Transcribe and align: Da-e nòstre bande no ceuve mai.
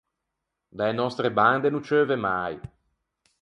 Da-e 0.77 0.93
nòstre 0.95 1.27
bande 1.37 1.69
no 1.71 1.81
ceuve 1.87 2.17
mai. 2.25 2.53